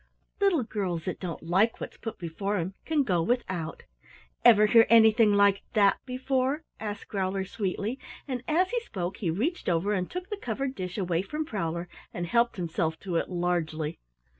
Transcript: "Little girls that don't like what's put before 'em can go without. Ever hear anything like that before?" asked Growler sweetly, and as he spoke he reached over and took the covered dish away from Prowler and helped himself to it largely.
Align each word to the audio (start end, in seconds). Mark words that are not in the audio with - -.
"Little 0.39 0.63
girls 0.63 1.05
that 1.05 1.19
don't 1.19 1.43
like 1.43 1.79
what's 1.79 1.97
put 1.97 2.17
before 2.17 2.57
'em 2.57 2.73
can 2.85 3.03
go 3.03 3.21
without. 3.21 3.83
Ever 4.43 4.65
hear 4.65 4.87
anything 4.89 5.31
like 5.35 5.61
that 5.73 5.99
before?" 6.07 6.63
asked 6.79 7.07
Growler 7.07 7.45
sweetly, 7.45 7.99
and 8.27 8.41
as 8.47 8.71
he 8.71 8.79
spoke 8.79 9.17
he 9.17 9.29
reached 9.29 9.69
over 9.69 9.93
and 9.93 10.09
took 10.09 10.31
the 10.31 10.37
covered 10.41 10.73
dish 10.73 10.97
away 10.97 11.21
from 11.21 11.45
Prowler 11.45 11.87
and 12.15 12.25
helped 12.25 12.55
himself 12.55 12.99
to 13.01 13.17
it 13.17 13.29
largely. 13.29 13.99